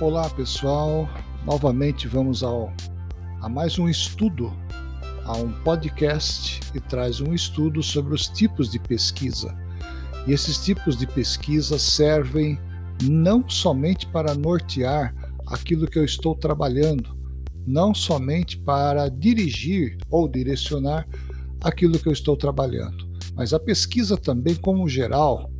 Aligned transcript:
Olá 0.00 0.30
pessoal, 0.30 1.06
novamente 1.44 2.08
vamos 2.08 2.42
ao, 2.42 2.72
a 3.42 3.50
mais 3.50 3.78
um 3.78 3.86
estudo, 3.86 4.50
a 5.26 5.36
um 5.36 5.52
podcast 5.62 6.58
que 6.72 6.80
traz 6.80 7.20
um 7.20 7.34
estudo 7.34 7.82
sobre 7.82 8.14
os 8.14 8.26
tipos 8.26 8.70
de 8.70 8.78
pesquisa. 8.78 9.54
E 10.26 10.32
esses 10.32 10.56
tipos 10.56 10.96
de 10.96 11.06
pesquisa 11.06 11.78
servem 11.78 12.58
não 13.02 13.46
somente 13.46 14.06
para 14.06 14.34
nortear 14.34 15.14
aquilo 15.46 15.86
que 15.86 15.98
eu 15.98 16.04
estou 16.06 16.34
trabalhando, 16.34 17.14
não 17.66 17.92
somente 17.92 18.56
para 18.56 19.10
dirigir 19.10 19.98
ou 20.08 20.26
direcionar 20.26 21.06
aquilo 21.60 21.98
que 21.98 22.08
eu 22.08 22.12
estou 22.14 22.38
trabalhando, 22.38 23.06
mas 23.34 23.52
a 23.52 23.60
pesquisa 23.60 24.16
também, 24.16 24.54
como 24.54 24.88
geral, 24.88 25.50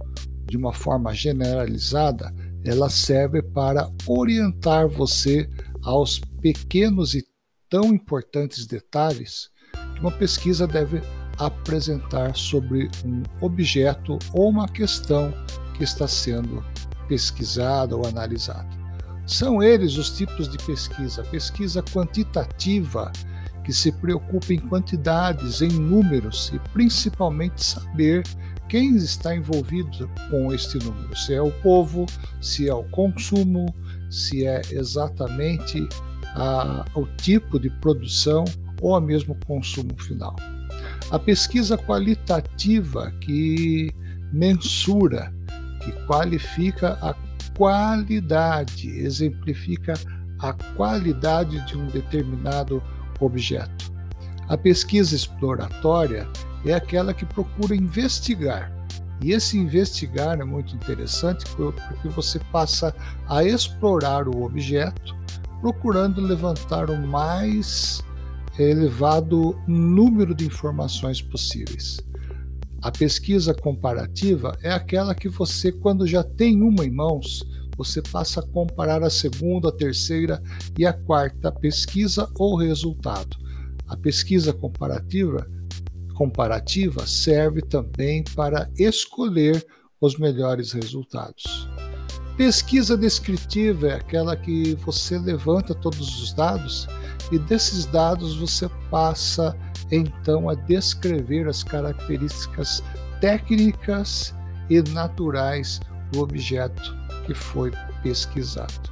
de 0.47 0.57
uma 0.57 0.73
forma 0.73 1.13
generalizada, 1.13 2.35
ela 2.65 2.91
serve 2.91 3.43
para 3.43 3.91
orientar 4.07 4.89
você 4.89 5.49
aos 5.83 6.21
pequenos 6.41 7.15
e 7.15 7.25
tão 7.69 7.95
importantes 7.95 8.67
detalhes 8.67 9.49
que 9.95 10.01
uma 10.01 10.11
pesquisa 10.11 10.67
deve 10.67 11.01
apresentar 11.39 12.37
sobre 12.37 12.91
um 13.05 13.23
objeto 13.41 14.19
ou 14.33 14.49
uma 14.49 14.69
questão 14.69 15.33
que 15.77 15.85
está 15.85 16.07
sendo 16.07 16.63
pesquisada 17.09 17.97
ou 17.97 18.07
analisada. 18.07 18.69
São 19.27 19.63
eles 19.63 19.97
os 19.97 20.11
tipos 20.11 20.49
de 20.49 20.59
pesquisa: 20.59 21.23
pesquisa 21.25 21.83
quantitativa, 21.83 23.11
que 23.65 23.73
se 23.73 23.93
preocupa 23.93 24.53
em 24.53 24.59
quantidades, 24.59 25.63
em 25.63 25.69
números 25.69 26.51
e 26.53 26.59
principalmente 26.73 27.65
saber 27.65 28.23
quem 28.71 28.95
está 28.95 29.35
envolvido 29.35 30.09
com 30.31 30.55
este 30.55 30.79
número, 30.79 31.17
se 31.17 31.35
é 31.35 31.43
o 31.43 31.51
povo, 31.51 32.07
se 32.41 32.69
é 32.69 32.73
o 32.73 32.85
consumo, 32.85 33.75
se 34.09 34.47
é 34.47 34.63
exatamente 34.71 35.89
a, 36.37 36.87
o 36.95 37.05
tipo 37.17 37.59
de 37.59 37.69
produção 37.69 38.45
ou 38.81 38.95
a 38.95 39.01
mesmo 39.01 39.37
consumo 39.45 39.91
final. 40.01 40.37
A 41.11 41.19
pesquisa 41.19 41.77
qualitativa 41.77 43.11
que 43.21 43.93
mensura, 44.33 45.35
que 45.83 45.91
qualifica 46.07 46.97
a 47.03 47.13
qualidade, 47.57 48.89
exemplifica 48.89 49.95
a 50.39 50.53
qualidade 50.77 51.61
de 51.67 51.77
um 51.77 51.87
determinado 51.89 52.81
objeto. 53.19 53.93
A 54.49 54.57
pesquisa 54.57 55.17
exploratória 55.17 56.29
é 56.65 56.75
aquela 56.75 57.15
que 57.15 57.25
procura 57.25 57.75
investigar. 57.75 58.73
E 59.23 59.33
esse 59.33 59.59
investigar 59.59 60.41
é 60.41 60.45
muito 60.45 60.75
interessante 60.75 61.45
porque 61.55 62.09
você 62.09 62.39
passa 62.51 62.95
a 63.29 63.45
explorar 63.45 64.29
o 64.29 64.43
objeto, 64.43 65.15
procurando 65.61 66.21
levantar 66.21 66.91
o 66.91 66.97
mais 67.07 68.03
elevado 68.59 69.59
número 69.67 70.35
de 70.35 70.47
informações 70.47 71.21
possíveis. 71.21 71.99
A 72.83 72.91
pesquisa 72.91 73.53
comparativa 73.53 74.57
é 74.63 74.71
aquela 74.71 75.15
que 75.15 75.29
você, 75.29 75.71
quando 75.71 76.07
já 76.07 76.25
tem 76.25 76.63
uma 76.63 76.85
em 76.85 76.91
mãos, 76.91 77.47
você 77.77 78.01
passa 78.01 78.41
a 78.41 78.47
comparar 78.47 79.03
a 79.03 79.11
segunda, 79.11 79.69
a 79.69 79.73
terceira 79.73 80.43
e 80.79 80.87
a 80.87 80.93
quarta 80.93 81.53
pesquisa 81.53 82.29
ou 82.37 82.57
resultado. 82.57 83.37
A 83.87 83.97
pesquisa 83.97 84.53
comparativa 84.53 85.47
comparativa 86.15 87.07
serve 87.07 87.63
também 87.63 88.25
para 88.35 88.71
escolher 88.79 89.65
os 90.01 90.19
melhores 90.19 90.73
resultados. 90.73 91.69
Pesquisa 92.37 92.97
descritiva 92.97 93.89
é 93.89 93.95
aquela 93.95 94.35
que 94.35 94.75
você 94.77 95.19
levanta 95.19 95.75
todos 95.75 96.23
os 96.23 96.33
dados 96.33 96.89
e 97.31 97.39
desses 97.39 97.85
dados 97.87 98.37
você 98.37 98.69
passa 98.91 99.57
então 99.91 100.49
a 100.49 100.55
descrever 100.55 101.47
as 101.49 101.63
características 101.63 102.83
técnicas 103.21 104.35
e 104.71 104.81
naturais 104.91 105.81
do 106.13 106.21
objeto 106.21 106.97
que 107.27 107.35
foi 107.35 107.73
pesquisado. 108.03 108.91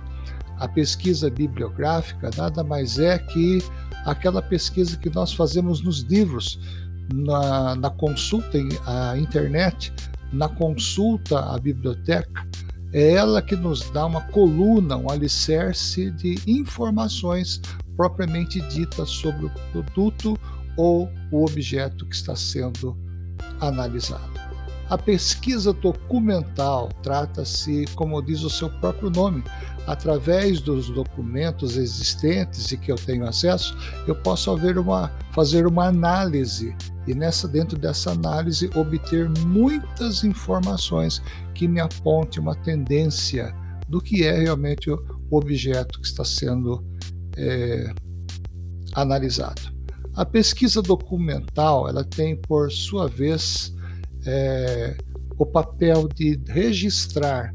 A 0.59 0.69
pesquisa 0.69 1.31
bibliográfica 1.31 2.31
nada 2.37 2.63
mais 2.65 2.99
é 2.99 3.19
que 3.19 3.63
aquela 4.05 4.43
pesquisa 4.43 4.97
que 4.97 5.09
nós 5.09 5.33
fazemos 5.33 5.81
nos 5.81 6.01
livros, 6.01 6.59
na, 7.13 7.75
na 7.75 7.91
consulta 7.91 8.59
à 8.87 9.19
internet, 9.19 9.93
na 10.33 10.49
consulta 10.49 11.41
à 11.41 11.59
biblioteca, 11.59 12.47
é 12.93 13.13
ela 13.13 13.43
que 13.43 13.55
nos 13.55 13.91
dá 13.91 14.07
uma 14.07 14.23
coluna, 14.23 14.97
um 14.97 15.11
alicerce 15.11 16.11
de 16.13 16.39
informações 16.47 17.61
propriamente 17.97 18.61
ditas 18.69 19.11
sobre 19.11 19.47
o 19.47 19.51
produto 19.73 20.39
ou 20.77 21.11
o 21.31 21.45
objeto 21.45 22.07
que 22.07 22.15
está 22.15 22.35
sendo 22.37 22.97
analisado. 23.61 24.39
A 24.89 24.97
pesquisa 24.97 25.73
documental 25.73 26.89
trata-se, 27.03 27.85
como 27.95 28.23
diz 28.23 28.43
o 28.43 28.49
seu 28.49 28.71
próprio 28.81 29.11
nome, 29.11 29.45
através 29.87 30.61
dos 30.61 30.89
documentos 30.89 31.77
existentes 31.77 32.73
e 32.73 32.77
que 32.79 32.91
eu 32.91 32.97
tenho 32.97 33.27
acesso, 33.27 33.77
eu 34.07 34.15
posso 34.15 34.51
uma, 34.55 35.13
fazer 35.33 35.67
uma 35.67 35.87
análise 35.89 36.75
e 37.09 37.15
nessa 37.15 37.49
dentro 37.49 37.79
dessa 37.79 38.11
análise 38.11 38.71
obter 38.75 39.29
muitas 39.47 40.25
informações 40.25 41.23
que 41.55 41.67
me 41.67 41.81
aponte 41.81 42.39
uma 42.39 42.55
tendência 42.55 43.55
do 43.89 44.01
que 44.01 44.25
é 44.25 44.39
realmente 44.39 44.91
o 44.91 45.01
objeto 45.31 46.01
que 46.01 46.07
está 46.07 46.25
sendo 46.25 46.85
é, 47.37 47.91
analisado. 48.95 49.73
A 50.15 50.27
pesquisa 50.27 50.83
documental 50.83 51.89
ela 51.89 52.05
tem 52.05 52.37
por 52.37 52.71
sua 52.71 53.09
vez 53.09 53.75
é, 54.27 54.97
o 55.39 55.47
papel 55.47 56.09
de 56.09 56.39
registrar 56.49 57.53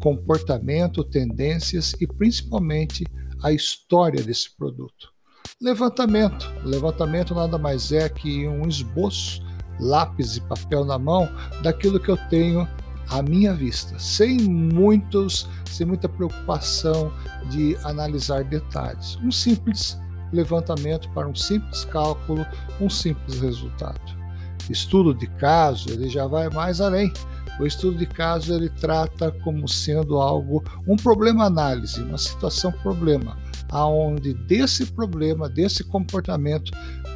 comportamento, 0.00 1.04
tendências 1.04 1.94
e 2.00 2.06
principalmente 2.06 3.04
a 3.42 3.52
história 3.52 4.22
desse 4.22 4.54
produto. 4.56 5.12
Levantamento. 5.60 6.52
Levantamento 6.64 7.34
nada 7.34 7.58
mais 7.58 7.92
é 7.92 8.08
que 8.08 8.46
um 8.48 8.66
esboço, 8.66 9.42
lápis 9.78 10.36
e 10.36 10.40
papel 10.40 10.84
na 10.84 10.98
mão, 10.98 11.28
daquilo 11.62 12.00
que 12.00 12.10
eu 12.10 12.16
tenho 12.28 12.68
à 13.08 13.22
minha 13.22 13.54
vista, 13.54 13.98
sem 13.98 14.38
muitos, 14.40 15.48
sem 15.66 15.86
muita 15.86 16.08
preocupação 16.08 17.12
de 17.50 17.76
analisar 17.84 18.44
detalhes. 18.44 19.16
Um 19.22 19.30
simples 19.30 19.98
levantamento 20.32 21.10
para 21.10 21.28
um 21.28 21.34
simples 21.34 21.84
cálculo, 21.84 22.46
um 22.80 22.88
simples 22.88 23.40
resultado 23.40 24.22
estudo 24.70 25.14
de 25.14 25.26
caso, 25.26 25.90
ele 25.90 26.08
já 26.08 26.26
vai 26.26 26.48
mais 26.50 26.80
além. 26.80 27.12
O 27.60 27.66
estudo 27.66 27.98
de 27.98 28.06
caso 28.06 28.54
ele 28.54 28.68
trata 28.68 29.30
como 29.30 29.68
sendo 29.68 30.16
algo, 30.18 30.64
um 30.86 30.96
problema 30.96 31.44
análise, 31.44 32.02
uma 32.02 32.18
situação 32.18 32.72
problema, 32.72 33.36
aonde 33.72 34.34
desse 34.34 34.86
problema, 34.92 35.48
desse 35.48 35.82
comportamento, 35.82 36.70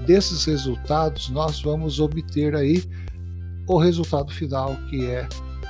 desses 0.06 0.46
resultados, 0.46 1.28
nós 1.28 1.60
vamos 1.60 2.00
obter 2.00 2.56
aí 2.56 2.82
o 3.68 3.78
resultado 3.78 4.32
final, 4.32 4.74
que 4.88 5.04
é 5.06 5.28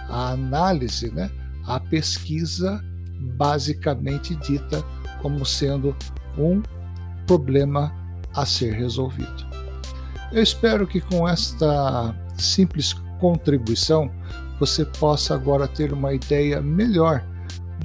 a 0.08 0.30
análise, 0.30 1.10
né? 1.12 1.28
a 1.66 1.80
pesquisa 1.80 2.82
basicamente 3.36 4.36
dita 4.36 4.82
como 5.20 5.44
sendo 5.44 5.94
um 6.38 6.62
problema 7.26 7.92
a 8.32 8.46
ser 8.46 8.72
resolvido. 8.72 9.44
Eu 10.30 10.42
espero 10.42 10.86
que 10.86 11.00
com 11.00 11.28
esta 11.28 12.14
simples 12.36 12.92
contribuição 13.18 14.10
você 14.60 14.84
possa 14.84 15.34
agora 15.34 15.66
ter 15.66 15.92
uma 15.92 16.12
ideia 16.12 16.60
melhor 16.60 17.24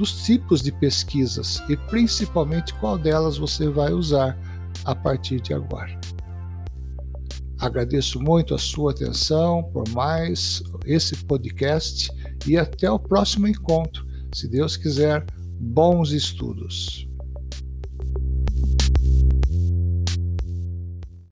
dos 0.02 0.24
tipos 0.24 0.64
de 0.64 0.72
pesquisas 0.72 1.62
e 1.70 1.78
principalmente 1.78 2.74
qual 2.80 2.98
delas 2.98 3.38
você 3.38 3.70
vai 3.70 3.94
usar 3.94 4.36
a 4.84 4.96
partir 4.96 5.40
de 5.40 5.54
agora. 5.54 5.96
Agradeço 7.60 8.20
muito 8.20 8.56
a 8.56 8.58
sua 8.58 8.94
atenção 8.94 9.62
por 9.72 9.88
mais 9.90 10.64
esse 10.88 11.16
podcast 11.26 12.10
e 12.48 12.58
até 12.58 12.90
o 12.90 12.98
próximo 12.98 13.48
encontro. 13.48 14.04
Se 14.34 14.48
Deus 14.48 14.76
quiser, 14.76 15.24
bons 15.60 16.12
estudos. 16.14 17.08